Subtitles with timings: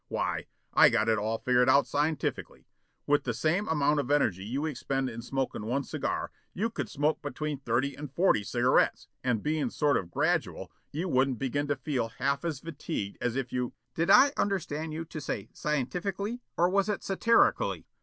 [0.07, 2.65] Why, I got it all figured out scientifically.
[3.05, 7.21] With the same amount of energy you expend in smokin' one cigar you could smoke
[7.21, 12.07] between thirty and forty cigarettes, and being sort of gradual, you wouldn't begin to feel
[12.17, 16.89] half as fatigued as if you" "Did I understand you to say 'scientifically', or was
[16.89, 17.85] it satirically?"